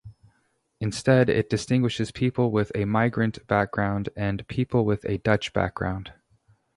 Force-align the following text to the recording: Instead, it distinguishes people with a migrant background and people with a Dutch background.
Instead, 0.79 1.29
it 1.29 1.47
distinguishes 1.47 2.09
people 2.09 2.49
with 2.49 2.71
a 2.73 2.85
migrant 2.85 3.45
background 3.45 4.09
and 4.15 4.47
people 4.47 4.83
with 4.83 5.05
a 5.05 5.19
Dutch 5.19 5.53
background. 5.53 6.11